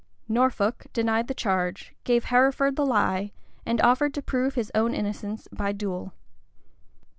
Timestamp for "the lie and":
2.75-3.79